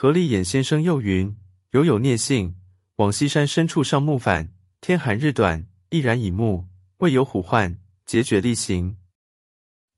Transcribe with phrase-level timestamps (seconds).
[0.00, 1.36] 何立衍先生又云
[1.74, 2.54] ：“犹有孽性，
[2.98, 4.54] 往西山深处上木返。
[4.80, 8.96] 天寒日短，毅然以木，未有虎患，节绝力行。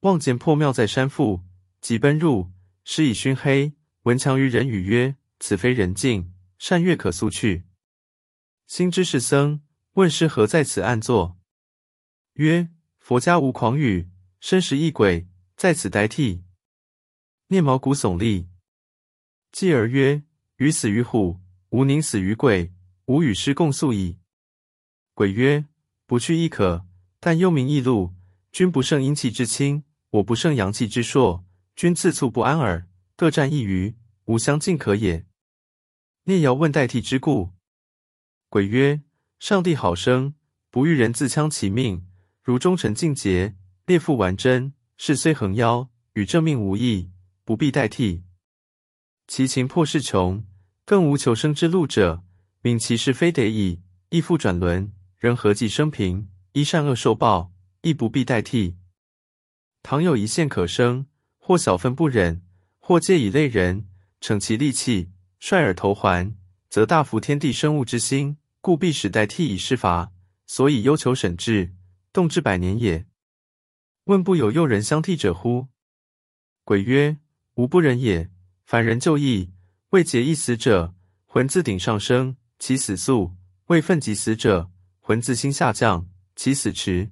[0.01, 1.43] 望见破庙在山腹，
[1.83, 2.51] 即奔入，
[2.83, 3.75] 时已熏黑。
[4.05, 7.65] 闻强于人语曰：‘此非人境，善月可速去。’
[8.67, 9.61] 心知是僧，
[9.97, 11.39] 问师何在此暗坐？
[12.37, 14.09] 曰：‘佛家无狂语，
[14.41, 16.43] 身识异鬼，在此呆替。’
[17.49, 18.49] 念毛骨悚立。”
[19.53, 20.23] 继而曰
[20.59, 21.41] ：“鱼死于虎，
[21.71, 22.73] 吾宁死于鬼。
[23.07, 24.19] 吾与师共宿矣。”
[25.15, 25.67] 鬼曰
[26.07, 26.87] ：“不去亦可，
[27.19, 28.15] 但幽冥异路，
[28.53, 31.45] 君不胜阴气之轻，我不胜阳气之硕，
[31.75, 32.87] 君自促不安耳。
[33.17, 35.27] 各占一隅，无相近可也。”
[36.25, 37.51] 聂瑶问代替之故，
[38.49, 39.03] 鬼曰
[39.41, 40.35] ：“上帝好生，
[40.71, 42.07] 不欲人自戕其命。
[42.43, 43.57] 如忠臣尽节，
[43.87, 47.11] 列父完贞，事虽横夭，与正命无异，
[47.45, 48.23] 不必代替。”
[49.31, 50.45] 其情破世穷，
[50.85, 52.25] 更无求生之路者，
[52.63, 56.29] 敏其是非得已，亦复转轮，人何计生平？
[56.55, 58.77] 依善恶受报，亦不必代替。
[59.85, 61.07] 倘有一线可生，
[61.39, 62.43] 或小愤不忍，
[62.81, 63.87] 或借以类人，
[64.21, 66.35] 逞其利器，率尔投还，
[66.69, 70.11] 则大服天地生物之心，故必使代替以施罚，
[70.45, 71.73] 所以忧求审治，
[72.13, 73.07] 动之百年也。
[74.07, 75.69] 问不有诱人相替者乎？
[76.65, 77.19] 鬼曰：
[77.55, 78.29] 吾不忍也。
[78.71, 79.51] 凡人就义，
[79.89, 80.95] 未结一死者，
[81.27, 83.35] 魂自顶上升，其死速；
[83.67, 87.11] 未奋及死者，魂自心下降，其死迟。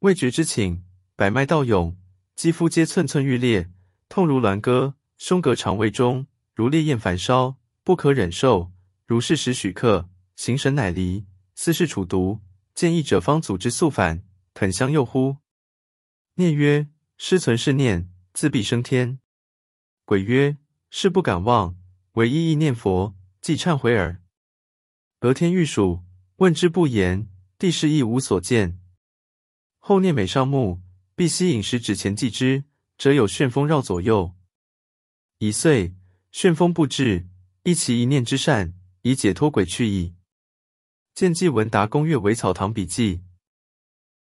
[0.00, 0.84] 未觉之请，
[1.16, 1.96] 百脉倒涌，
[2.36, 3.70] 肌肤皆寸寸欲裂，
[4.10, 8.70] 痛如挛割，胸膈肠胃中如烈焰焚烧，不可忍受。
[9.06, 12.40] 如是时许克，形神乃离，斯是处毒。
[12.74, 14.22] 见义者方阻之速反，
[14.52, 15.38] 肯相诱乎？
[16.34, 19.20] 念曰：师存是念，自必升天。
[20.10, 20.56] 鬼曰
[20.90, 21.76] ：“是不敢忘，
[22.14, 24.20] 唯一意念佛，即忏悔耳。”
[25.22, 26.02] 俄天欲数，
[26.38, 27.28] 问之不言，
[27.60, 28.80] 地势亦无所见。
[29.78, 30.82] 后念每上目，
[31.14, 32.64] 必吸饮食指前祭之，
[32.98, 34.34] 则有旋风绕左右。
[35.38, 35.94] 一岁，
[36.32, 37.28] 旋风不至，
[37.62, 40.16] 一其一念之善，以解脱鬼去矣。
[41.14, 43.22] 见记文达公阅韦草堂笔记。